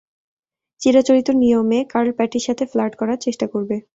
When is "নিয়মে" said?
1.41-1.79